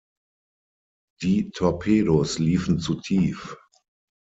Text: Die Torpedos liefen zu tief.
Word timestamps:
Die 1.21 1.51
Torpedos 1.51 2.39
liefen 2.39 2.79
zu 2.79 2.95
tief. 2.95 3.55